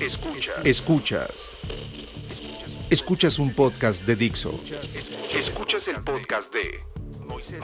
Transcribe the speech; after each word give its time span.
Escuchas. 0.00 0.64
Escuchas. 0.64 1.56
Escuchas 2.88 3.38
un 3.38 3.54
podcast 3.54 4.06
de 4.06 4.16
Dixo. 4.16 4.58
Escuchas 5.30 5.88
el 5.88 6.02
podcast 6.02 6.50
de 6.54 6.80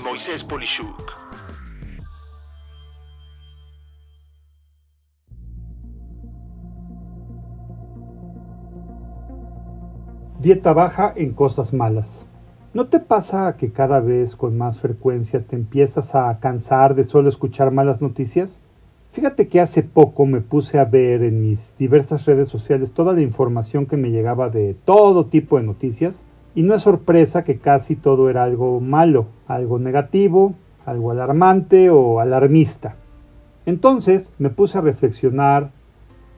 Moisés 0.05 0.45
Polishuk. 0.45 1.13
Dieta 10.39 10.75
baja 10.75 11.15
en 11.17 11.33
cosas 11.33 11.73
malas. 11.73 12.27
¿No 12.75 12.89
te 12.89 13.01
pasa 13.01 13.57
que 13.57 13.73
cada 13.73 14.01
vez 14.01 14.37
con 14.37 14.59
más 14.59 14.79
frecuencia 14.79 15.41
te 15.41 15.57
empiezas 15.57 16.15
a 16.15 16.39
cansar 16.39 16.95
de 16.95 17.05
solo 17.05 17.31
escuchar 17.31 17.71
malas 17.71 18.03
noticias? 18.03 18.61
Fíjate 19.17 19.49
que 19.49 19.63
hace 19.63 19.83
poco 19.83 20.27
me 20.27 20.43
puse 20.43 20.79
a 20.79 20.85
ver 20.85 21.23
en 21.23 21.41
mis 21.41 21.79
diversas 21.79 22.27
redes 22.27 22.51
sociales 22.51 22.93
toda 22.93 23.15
la 23.15 23.23
información 23.23 23.87
que 23.87 23.97
me 23.97 24.11
llegaba 24.11 24.51
de 24.51 24.77
todo 24.85 25.25
tipo 25.25 25.57
de 25.57 25.63
noticias 25.63 26.23
y 26.55 26.65
no 26.65 26.75
es 26.75 26.83
sorpresa 26.83 27.43
que 27.43 27.57
casi 27.57 27.97
todo 27.97 28.29
era 28.29 28.45
algo 28.45 28.79
malo, 28.79 29.29
algo 29.49 29.79
negativo, 29.79 30.53
algo 30.85 31.13
alarmante 31.13 31.89
o 31.89 32.21
alarmista. 32.21 32.97
Entonces 33.65 34.35
me 34.39 34.51
puse 34.51 34.77
a 34.77 34.83
reflexionar 34.83 35.71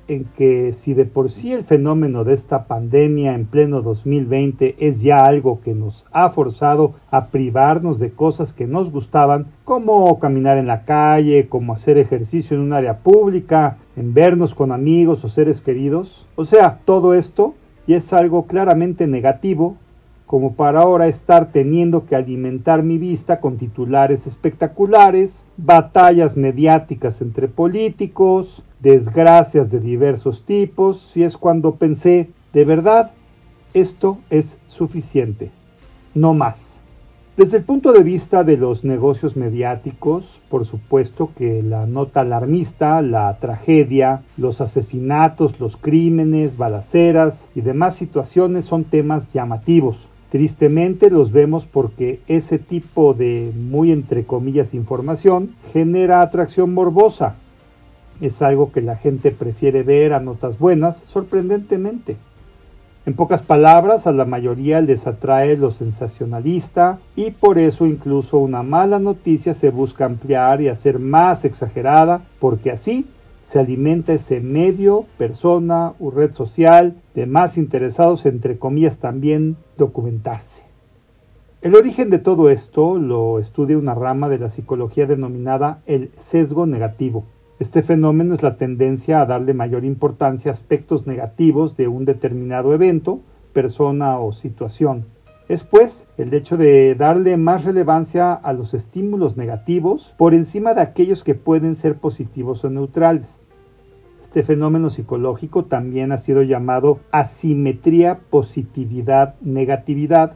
en 0.08 0.24
que 0.24 0.72
si 0.72 0.94
de 0.94 1.04
por 1.04 1.30
sí 1.30 1.52
el 1.52 1.62
fenómeno 1.62 2.24
de 2.24 2.34
esta 2.34 2.64
pandemia 2.64 3.34
en 3.34 3.44
pleno 3.44 3.82
2020 3.82 4.76
es 4.78 5.02
ya 5.02 5.18
algo 5.18 5.60
que 5.60 5.74
nos 5.74 6.06
ha 6.10 6.30
forzado 6.30 6.94
a 7.10 7.26
privarnos 7.26 7.98
de 7.98 8.10
cosas 8.10 8.52
que 8.52 8.66
nos 8.66 8.90
gustaban, 8.90 9.46
como 9.64 10.18
caminar 10.18 10.56
en 10.56 10.66
la 10.66 10.84
calle, 10.84 11.48
como 11.48 11.74
hacer 11.74 11.98
ejercicio 11.98 12.56
en 12.56 12.62
un 12.62 12.72
área 12.72 12.98
pública, 12.98 13.76
en 13.96 14.14
vernos 14.14 14.54
con 14.54 14.72
amigos 14.72 15.24
o 15.24 15.28
seres 15.28 15.60
queridos, 15.60 16.26
o 16.36 16.44
sea, 16.44 16.80
todo 16.84 17.14
esto 17.14 17.54
y 17.86 17.94
es 17.94 18.12
algo 18.12 18.46
claramente 18.46 19.06
negativo 19.06 19.76
como 20.28 20.52
para 20.52 20.80
ahora 20.80 21.06
estar 21.08 21.52
teniendo 21.52 22.04
que 22.04 22.14
alimentar 22.14 22.82
mi 22.82 22.98
vista 22.98 23.40
con 23.40 23.56
titulares 23.56 24.26
espectaculares, 24.26 25.46
batallas 25.56 26.36
mediáticas 26.36 27.22
entre 27.22 27.48
políticos, 27.48 28.62
desgracias 28.80 29.70
de 29.70 29.80
diversos 29.80 30.44
tipos, 30.44 31.16
y 31.16 31.22
es 31.22 31.36
cuando 31.36 31.76
pensé, 31.76 32.30
de 32.52 32.64
verdad, 32.64 33.12
esto 33.74 34.18
es 34.30 34.58
suficiente, 34.66 35.50
no 36.14 36.34
más. 36.34 36.78
Desde 37.36 37.58
el 37.58 37.64
punto 37.64 37.92
de 37.92 38.02
vista 38.02 38.42
de 38.42 38.56
los 38.56 38.84
negocios 38.84 39.36
mediáticos, 39.36 40.40
por 40.48 40.64
supuesto 40.64 41.30
que 41.36 41.62
la 41.62 41.86
nota 41.86 42.22
alarmista, 42.22 43.00
la 43.00 43.36
tragedia, 43.38 44.22
los 44.36 44.60
asesinatos, 44.60 45.60
los 45.60 45.76
crímenes, 45.76 46.56
balaceras 46.56 47.48
y 47.54 47.60
demás 47.60 47.94
situaciones 47.94 48.64
son 48.64 48.82
temas 48.82 49.32
llamativos 49.32 50.08
Tristemente 50.30 51.10
los 51.10 51.32
vemos 51.32 51.64
porque 51.64 52.20
ese 52.28 52.58
tipo 52.58 53.14
de 53.14 53.50
muy 53.56 53.92
entre 53.92 54.24
comillas 54.24 54.74
información 54.74 55.54
genera 55.72 56.20
atracción 56.20 56.74
morbosa. 56.74 57.36
Es 58.20 58.42
algo 58.42 58.72
que 58.72 58.80
la 58.80 58.96
gente 58.96 59.30
prefiere 59.30 59.82
ver 59.82 60.12
a 60.12 60.20
notas 60.20 60.58
buenas, 60.58 61.04
sorprendentemente. 61.06 62.16
En 63.06 63.14
pocas 63.14 63.40
palabras, 63.40 64.06
a 64.06 64.12
la 64.12 64.26
mayoría 64.26 64.82
les 64.82 65.06
atrae 65.06 65.56
lo 65.56 65.70
sensacionalista 65.70 66.98
y 67.16 67.30
por 67.30 67.58
eso 67.58 67.86
incluso 67.86 68.38
una 68.38 68.62
mala 68.62 68.98
noticia 68.98 69.54
se 69.54 69.70
busca 69.70 70.04
ampliar 70.04 70.60
y 70.60 70.68
hacer 70.68 70.98
más 70.98 71.46
exagerada, 71.46 72.20
porque 72.38 72.70
así 72.70 73.06
se 73.42 73.58
alimenta 73.58 74.12
ese 74.12 74.40
medio, 74.40 75.06
persona 75.16 75.94
o 75.98 76.10
red 76.10 76.34
social 76.34 76.96
de 77.14 77.24
más 77.24 77.56
interesados, 77.56 78.26
entre 78.26 78.58
comillas, 78.58 78.98
también 78.98 79.56
documentarse. 79.78 80.64
El 81.62 81.74
origen 81.74 82.10
de 82.10 82.18
todo 82.18 82.50
esto 82.50 82.98
lo 82.98 83.38
estudia 83.38 83.78
una 83.78 83.94
rama 83.94 84.28
de 84.28 84.38
la 84.38 84.50
psicología 84.50 85.06
denominada 85.06 85.80
el 85.86 86.10
sesgo 86.18 86.66
negativo. 86.66 87.24
Este 87.58 87.82
fenómeno 87.82 88.34
es 88.34 88.42
la 88.44 88.56
tendencia 88.56 89.20
a 89.20 89.26
darle 89.26 89.52
mayor 89.52 89.84
importancia 89.84 90.50
a 90.50 90.52
aspectos 90.52 91.08
negativos 91.08 91.76
de 91.76 91.88
un 91.88 92.04
determinado 92.04 92.72
evento, 92.72 93.18
persona 93.52 94.20
o 94.20 94.30
situación. 94.30 95.06
Es 95.48 95.64
pues 95.64 96.06
el 96.18 96.32
hecho 96.34 96.56
de 96.56 96.94
darle 96.94 97.36
más 97.36 97.64
relevancia 97.64 98.32
a 98.32 98.52
los 98.52 98.74
estímulos 98.74 99.36
negativos 99.36 100.14
por 100.16 100.34
encima 100.34 100.74
de 100.74 100.82
aquellos 100.82 101.24
que 101.24 101.34
pueden 101.34 101.74
ser 101.74 101.96
positivos 101.96 102.62
o 102.62 102.70
neutrales. 102.70 103.40
Este 104.22 104.44
fenómeno 104.44 104.88
psicológico 104.88 105.64
también 105.64 106.12
ha 106.12 106.18
sido 106.18 106.42
llamado 106.42 107.00
asimetría 107.10 108.20
positividad-negatividad 108.30 110.34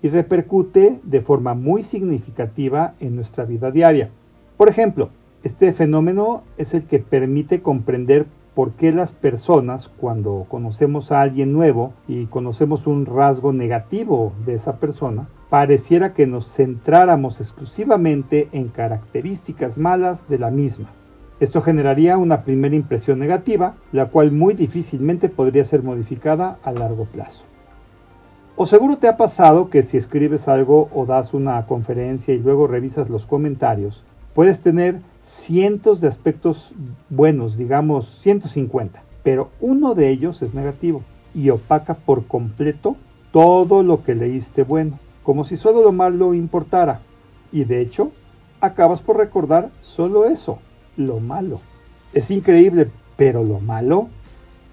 y 0.00 0.10
repercute 0.10 1.00
de 1.02 1.20
forma 1.22 1.54
muy 1.54 1.82
significativa 1.82 2.94
en 3.00 3.16
nuestra 3.16 3.44
vida 3.44 3.72
diaria. 3.72 4.10
Por 4.56 4.68
ejemplo, 4.68 5.10
este 5.46 5.72
fenómeno 5.72 6.42
es 6.58 6.74
el 6.74 6.86
que 6.86 6.98
permite 6.98 7.62
comprender 7.62 8.26
por 8.56 8.72
qué 8.72 8.90
las 8.90 9.12
personas, 9.12 9.86
cuando 9.86 10.44
conocemos 10.48 11.12
a 11.12 11.20
alguien 11.20 11.52
nuevo 11.52 11.92
y 12.08 12.26
conocemos 12.26 12.88
un 12.88 13.06
rasgo 13.06 13.52
negativo 13.52 14.32
de 14.44 14.54
esa 14.54 14.78
persona, 14.78 15.28
pareciera 15.48 16.14
que 16.14 16.26
nos 16.26 16.52
centráramos 16.52 17.40
exclusivamente 17.40 18.48
en 18.50 18.66
características 18.66 19.78
malas 19.78 20.28
de 20.28 20.40
la 20.40 20.50
misma. 20.50 20.90
Esto 21.38 21.62
generaría 21.62 22.18
una 22.18 22.40
primera 22.40 22.74
impresión 22.74 23.20
negativa, 23.20 23.76
la 23.92 24.06
cual 24.06 24.32
muy 24.32 24.54
difícilmente 24.54 25.28
podría 25.28 25.62
ser 25.62 25.84
modificada 25.84 26.58
a 26.64 26.72
largo 26.72 27.04
plazo. 27.04 27.44
O 28.56 28.66
seguro 28.66 28.96
te 28.96 29.06
ha 29.06 29.16
pasado 29.16 29.70
que 29.70 29.84
si 29.84 29.96
escribes 29.96 30.48
algo 30.48 30.88
o 30.92 31.06
das 31.06 31.34
una 31.34 31.64
conferencia 31.66 32.34
y 32.34 32.38
luego 32.40 32.66
revisas 32.66 33.10
los 33.10 33.26
comentarios, 33.26 34.02
puedes 34.36 34.60
tener 34.60 35.00
cientos 35.22 36.02
de 36.02 36.08
aspectos 36.08 36.74
buenos, 37.08 37.56
digamos 37.56 38.06
150, 38.20 39.02
pero 39.22 39.50
uno 39.60 39.94
de 39.94 40.10
ellos 40.10 40.42
es 40.42 40.52
negativo 40.52 41.02
y 41.34 41.48
opaca 41.48 41.94
por 41.94 42.26
completo 42.26 42.96
todo 43.32 43.82
lo 43.82 44.04
que 44.04 44.14
leíste 44.14 44.62
bueno, 44.62 44.98
como 45.22 45.44
si 45.44 45.56
solo 45.56 45.80
lo 45.80 45.90
malo 45.90 46.34
importara. 46.34 47.00
Y 47.50 47.64
de 47.64 47.80
hecho, 47.80 48.12
acabas 48.60 49.00
por 49.00 49.16
recordar 49.16 49.70
solo 49.80 50.26
eso, 50.26 50.58
lo 50.98 51.18
malo. 51.18 51.62
Es 52.12 52.30
increíble, 52.30 52.90
pero 53.16 53.42
lo 53.42 53.58
malo 53.58 54.08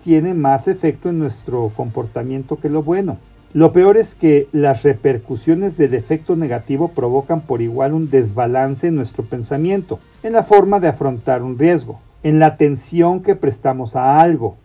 tiene 0.04 0.34
más 0.34 0.68
efecto 0.68 1.08
en 1.08 1.20
nuestro 1.20 1.70
comportamiento 1.70 2.58
que 2.58 2.68
lo 2.68 2.84
bueno. 2.84 3.18
Lo 3.54 3.72
peor 3.72 3.98
es 3.98 4.16
que 4.16 4.48
las 4.52 4.82
repercusiones 4.82 5.78
del 5.78 5.94
efecto 5.94 6.36
negativo 6.36 6.88
provocan 6.88 7.42
por 7.42 7.62
igual 7.62 7.94
un 7.94 8.10
desbalance 8.10 8.88
en 8.88 8.96
nuestro 8.96 9.24
pensamiento, 9.24 10.00
en 10.24 10.34
la 10.34 10.42
forma 10.42 10.80
de 10.80 10.88
afrontar 10.88 11.44
un 11.44 11.60
riesgo, 11.60 12.00
en 12.24 12.40
la 12.40 12.48
atención 12.48 13.22
que 13.22 13.36
prestamos 13.36 13.96
a 13.96 14.20
algo, 14.20 14.58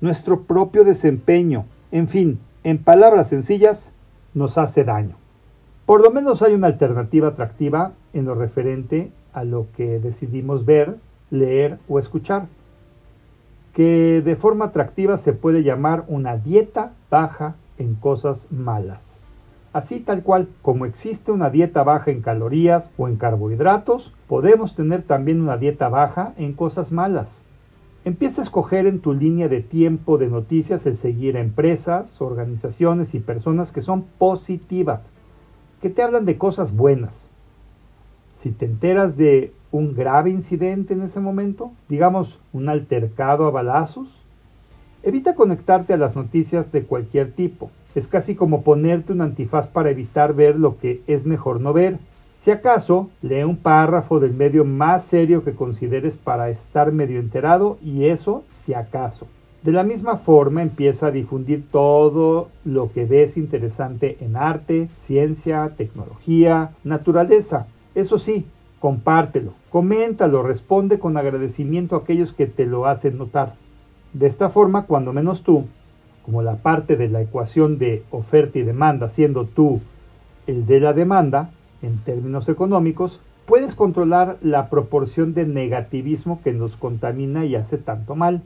nuestro 0.00 0.42
propio 0.42 0.84
desempeño, 0.84 1.64
en 1.90 2.06
fin, 2.06 2.38
en 2.62 2.78
palabras 2.78 3.28
sencillas, 3.28 3.90
nos 4.32 4.58
hace 4.58 4.84
daño. 4.84 5.16
Por 5.84 6.00
lo 6.00 6.12
menos 6.12 6.40
hay 6.42 6.54
una 6.54 6.68
alternativa 6.68 7.28
atractiva 7.28 7.94
en 8.12 8.26
lo 8.26 8.36
referente 8.36 9.10
a 9.32 9.42
lo 9.42 9.66
que 9.76 9.98
decidimos 9.98 10.64
ver, 10.64 10.98
leer 11.30 11.78
o 11.88 11.98
escuchar, 11.98 12.46
que 13.74 14.22
de 14.24 14.36
forma 14.36 14.66
atractiva 14.66 15.16
se 15.16 15.32
puede 15.32 15.64
llamar 15.64 16.04
una 16.06 16.36
dieta 16.36 16.92
baja 17.10 17.56
en 17.80 17.94
cosas 17.94 18.46
malas. 18.50 19.20
Así 19.72 20.00
tal 20.00 20.22
cual 20.22 20.48
como 20.62 20.84
existe 20.84 21.32
una 21.32 21.48
dieta 21.48 21.84
baja 21.84 22.10
en 22.10 22.22
calorías 22.22 22.90
o 22.98 23.08
en 23.08 23.16
carbohidratos, 23.16 24.12
podemos 24.26 24.74
tener 24.74 25.02
también 25.02 25.40
una 25.40 25.56
dieta 25.56 25.88
baja 25.88 26.34
en 26.36 26.54
cosas 26.54 26.90
malas. 26.90 27.42
Empieza 28.04 28.40
a 28.40 28.44
escoger 28.44 28.86
en 28.86 29.00
tu 29.00 29.12
línea 29.12 29.48
de 29.48 29.60
tiempo 29.60 30.18
de 30.18 30.28
noticias 30.28 30.86
el 30.86 30.96
seguir 30.96 31.36
a 31.36 31.40
empresas, 31.40 32.20
organizaciones 32.20 33.14
y 33.14 33.20
personas 33.20 33.72
que 33.72 33.82
son 33.82 34.02
positivas, 34.18 35.12
que 35.80 35.90
te 35.90 36.02
hablan 36.02 36.24
de 36.24 36.36
cosas 36.36 36.74
buenas. 36.74 37.28
Si 38.32 38.50
te 38.50 38.64
enteras 38.64 39.16
de 39.16 39.52
un 39.70 39.94
grave 39.94 40.30
incidente 40.30 40.94
en 40.94 41.02
ese 41.02 41.20
momento, 41.20 41.72
digamos 41.88 42.40
un 42.52 42.68
altercado 42.68 43.46
a 43.46 43.50
balazos, 43.50 44.19
Evita 45.02 45.34
conectarte 45.34 45.94
a 45.94 45.96
las 45.96 46.14
noticias 46.14 46.72
de 46.72 46.82
cualquier 46.82 47.32
tipo. 47.32 47.70
Es 47.94 48.06
casi 48.06 48.34
como 48.34 48.62
ponerte 48.62 49.14
un 49.14 49.22
antifaz 49.22 49.66
para 49.66 49.90
evitar 49.90 50.34
ver 50.34 50.56
lo 50.56 50.76
que 50.78 51.00
es 51.06 51.24
mejor 51.24 51.62
no 51.62 51.72
ver. 51.72 51.98
Si 52.34 52.50
acaso, 52.50 53.08
lee 53.22 53.42
un 53.42 53.56
párrafo 53.56 54.20
del 54.20 54.34
medio 54.34 54.66
más 54.66 55.04
serio 55.04 55.42
que 55.42 55.54
consideres 55.54 56.18
para 56.18 56.50
estar 56.50 56.92
medio 56.92 57.18
enterado 57.18 57.78
y 57.82 58.06
eso 58.06 58.44
si 58.50 58.74
acaso. 58.74 59.26
De 59.62 59.72
la 59.72 59.84
misma 59.84 60.18
forma 60.18 60.60
empieza 60.60 61.06
a 61.06 61.10
difundir 61.10 61.64
todo 61.70 62.48
lo 62.66 62.92
que 62.92 63.06
ves 63.06 63.38
interesante 63.38 64.18
en 64.20 64.36
arte, 64.36 64.88
ciencia, 64.98 65.72
tecnología, 65.78 66.72
naturaleza. 66.84 67.66
Eso 67.94 68.18
sí, 68.18 68.44
compártelo, 68.78 69.54
coméntalo, 69.70 70.42
responde 70.42 70.98
con 70.98 71.16
agradecimiento 71.16 71.96
a 71.96 72.00
aquellos 72.00 72.34
que 72.34 72.46
te 72.46 72.66
lo 72.66 72.86
hacen 72.86 73.16
notar. 73.16 73.54
De 74.12 74.26
esta 74.26 74.48
forma, 74.48 74.86
cuando 74.86 75.12
menos 75.12 75.42
tú, 75.42 75.66
como 76.24 76.42
la 76.42 76.56
parte 76.56 76.96
de 76.96 77.08
la 77.08 77.22
ecuación 77.22 77.78
de 77.78 78.02
oferta 78.10 78.58
y 78.58 78.62
demanda, 78.62 79.08
siendo 79.08 79.44
tú 79.44 79.80
el 80.46 80.66
de 80.66 80.80
la 80.80 80.92
demanda, 80.92 81.50
en 81.82 81.98
términos 81.98 82.48
económicos, 82.48 83.20
puedes 83.46 83.74
controlar 83.74 84.36
la 84.42 84.68
proporción 84.68 85.34
de 85.34 85.46
negativismo 85.46 86.40
que 86.42 86.52
nos 86.52 86.76
contamina 86.76 87.44
y 87.44 87.56
hace 87.56 87.78
tanto 87.78 88.14
mal. 88.14 88.42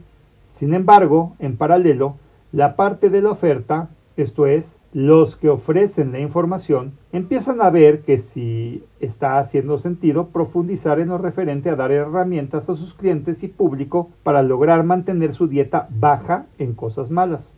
Sin 0.51 0.73
embargo, 0.73 1.35
en 1.39 1.57
paralelo, 1.57 2.15
la 2.51 2.75
parte 2.75 3.09
de 3.09 3.21
la 3.21 3.31
oferta, 3.31 3.89
esto 4.17 4.47
es, 4.47 4.79
los 4.93 5.35
que 5.35 5.49
ofrecen 5.49 6.13
la 6.13 6.19
información, 6.19 6.93
empiezan 7.11 7.61
a 7.61 7.69
ver 7.69 8.01
que 8.01 8.17
si 8.17 8.83
está 9.01 9.39
haciendo 9.39 9.77
sentido 9.77 10.27
profundizar 10.29 10.99
en 10.99 11.09
lo 11.09 11.17
referente 11.17 11.69
a 11.69 11.75
dar 11.75 11.91
herramientas 11.91 12.69
a 12.69 12.75
sus 12.75 12.93
clientes 12.93 13.43
y 13.43 13.49
público 13.49 14.09
para 14.23 14.41
lograr 14.41 14.83
mantener 14.83 15.33
su 15.33 15.47
dieta 15.47 15.89
baja 15.89 16.45
en 16.57 16.73
cosas 16.73 17.11
malas. 17.11 17.53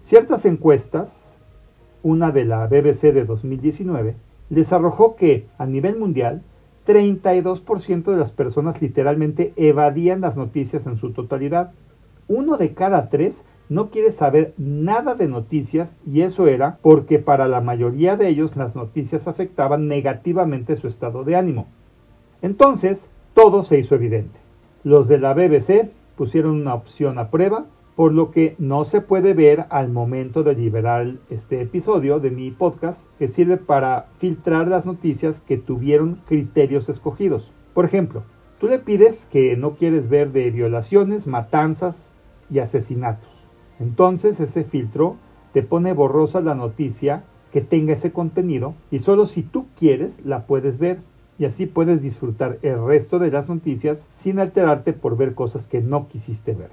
Ciertas 0.00 0.44
encuestas, 0.44 1.34
una 2.04 2.30
de 2.30 2.44
la 2.44 2.66
BBC 2.68 3.12
de 3.12 3.24
2019, 3.24 4.14
les 4.50 4.72
arrojó 4.72 5.16
que, 5.16 5.46
a 5.58 5.66
nivel 5.66 5.98
mundial, 5.98 6.42
32% 6.86 8.04
de 8.04 8.16
las 8.16 8.32
personas 8.32 8.80
literalmente 8.80 9.52
evadían 9.56 10.20
las 10.22 10.36
noticias 10.36 10.86
en 10.86 10.96
su 10.96 11.12
totalidad. 11.12 11.72
Uno 12.28 12.56
de 12.56 12.72
cada 12.72 13.10
tres 13.10 13.44
no 13.68 13.90
quiere 13.90 14.12
saber 14.12 14.54
nada 14.56 15.14
de 15.14 15.28
noticias 15.28 15.96
y 16.06 16.22
eso 16.22 16.46
era 16.46 16.78
porque 16.82 17.18
para 17.18 17.48
la 17.48 17.60
mayoría 17.60 18.16
de 18.16 18.28
ellos 18.28 18.56
las 18.56 18.76
noticias 18.76 19.28
afectaban 19.28 19.88
negativamente 19.88 20.76
su 20.76 20.86
estado 20.86 21.24
de 21.24 21.36
ánimo. 21.36 21.66
Entonces, 22.40 23.08
todo 23.34 23.62
se 23.62 23.78
hizo 23.78 23.94
evidente. 23.94 24.38
Los 24.84 25.08
de 25.08 25.18
la 25.18 25.34
BBC 25.34 25.90
pusieron 26.16 26.60
una 26.60 26.74
opción 26.74 27.18
a 27.18 27.30
prueba 27.30 27.66
por 27.98 28.12
lo 28.12 28.30
que 28.30 28.54
no 28.58 28.84
se 28.84 29.00
puede 29.00 29.34
ver 29.34 29.66
al 29.70 29.88
momento 29.88 30.44
de 30.44 30.54
liberar 30.54 31.14
este 31.30 31.60
episodio 31.60 32.20
de 32.20 32.30
mi 32.30 32.52
podcast 32.52 33.08
que 33.18 33.26
sirve 33.26 33.56
para 33.56 34.06
filtrar 34.18 34.68
las 34.68 34.86
noticias 34.86 35.40
que 35.40 35.58
tuvieron 35.58 36.20
criterios 36.26 36.88
escogidos. 36.88 37.52
Por 37.74 37.84
ejemplo, 37.84 38.22
tú 38.60 38.68
le 38.68 38.78
pides 38.78 39.26
que 39.32 39.56
no 39.56 39.74
quieres 39.74 40.08
ver 40.08 40.30
de 40.30 40.50
violaciones, 40.52 41.26
matanzas 41.26 42.14
y 42.50 42.60
asesinatos. 42.60 43.37
Entonces 43.80 44.40
ese 44.40 44.64
filtro 44.64 45.16
te 45.52 45.62
pone 45.62 45.92
borrosa 45.92 46.40
la 46.40 46.54
noticia 46.54 47.24
que 47.52 47.60
tenga 47.60 47.94
ese 47.94 48.12
contenido 48.12 48.74
y 48.90 48.98
solo 48.98 49.26
si 49.26 49.42
tú 49.42 49.66
quieres 49.78 50.24
la 50.24 50.46
puedes 50.46 50.78
ver 50.78 50.98
y 51.38 51.44
así 51.44 51.66
puedes 51.66 52.02
disfrutar 52.02 52.58
el 52.62 52.84
resto 52.84 53.18
de 53.18 53.30
las 53.30 53.48
noticias 53.48 54.06
sin 54.10 54.38
alterarte 54.38 54.92
por 54.92 55.16
ver 55.16 55.34
cosas 55.34 55.66
que 55.66 55.80
no 55.80 56.08
quisiste 56.08 56.52
ver. 56.54 56.70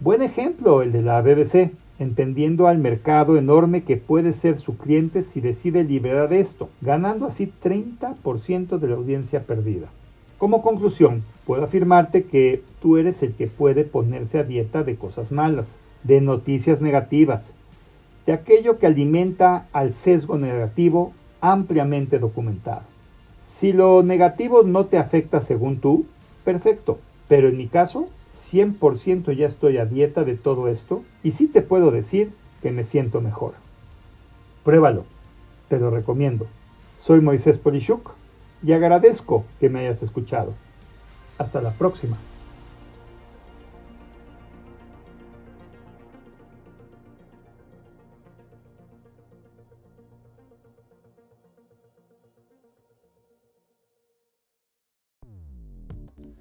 Buen 0.00 0.22
ejemplo 0.22 0.82
el 0.82 0.90
de 0.90 1.02
la 1.02 1.22
BBC, 1.22 1.70
entendiendo 2.00 2.66
al 2.66 2.78
mercado 2.78 3.36
enorme 3.36 3.84
que 3.84 3.96
puede 3.96 4.32
ser 4.32 4.58
su 4.58 4.76
cliente 4.76 5.22
si 5.22 5.40
decide 5.40 5.84
liberar 5.84 6.32
esto, 6.32 6.68
ganando 6.80 7.26
así 7.26 7.52
30% 7.62 8.78
de 8.78 8.88
la 8.88 8.96
audiencia 8.96 9.44
perdida. 9.44 9.86
Como 10.38 10.62
conclusión, 10.62 11.22
puedo 11.46 11.62
afirmarte 11.62 12.24
que 12.24 12.64
tú 12.80 12.96
eres 12.96 13.22
el 13.22 13.34
que 13.34 13.46
puede 13.46 13.84
ponerse 13.84 14.40
a 14.40 14.42
dieta 14.42 14.82
de 14.82 14.96
cosas 14.96 15.30
malas, 15.30 15.76
de 16.04 16.20
noticias 16.20 16.80
negativas, 16.80 17.52
de 18.26 18.32
aquello 18.32 18.78
que 18.78 18.86
alimenta 18.86 19.66
al 19.72 19.92
sesgo 19.92 20.38
negativo 20.38 21.12
ampliamente 21.40 22.18
documentado. 22.18 22.82
Si 23.40 23.72
lo 23.72 24.02
negativo 24.02 24.62
no 24.62 24.86
te 24.86 24.98
afecta 24.98 25.40
según 25.40 25.78
tú, 25.78 26.06
perfecto, 26.44 26.98
pero 27.28 27.48
en 27.48 27.56
mi 27.56 27.68
caso 27.68 28.08
100% 28.52 29.34
ya 29.36 29.46
estoy 29.46 29.78
a 29.78 29.86
dieta 29.86 30.24
de 30.24 30.36
todo 30.36 30.68
esto 30.68 31.02
y 31.22 31.32
sí 31.32 31.48
te 31.48 31.62
puedo 31.62 31.90
decir 31.90 32.32
que 32.60 32.70
me 32.70 32.84
siento 32.84 33.20
mejor. 33.20 33.54
Pruébalo, 34.64 35.04
te 35.68 35.78
lo 35.78 35.90
recomiendo. 35.90 36.46
Soy 36.98 37.20
Moisés 37.20 37.58
Polishuk 37.58 38.12
y 38.64 38.72
agradezco 38.72 39.44
que 39.58 39.68
me 39.68 39.80
hayas 39.80 40.02
escuchado. 40.02 40.54
Hasta 41.38 41.60
la 41.60 41.72
próxima. 41.72 42.18